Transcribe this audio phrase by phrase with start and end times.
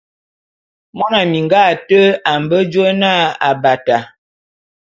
[0.97, 1.99] Mona minga ate
[2.31, 3.11] a mbe jôé na
[3.49, 3.97] Abata.